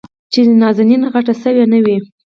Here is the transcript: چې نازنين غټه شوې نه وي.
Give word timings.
چې 0.31 0.39
نازنين 0.61 1.03
غټه 1.13 1.33
شوې 1.41 1.65
نه 1.71 1.79
وي. 1.83 1.97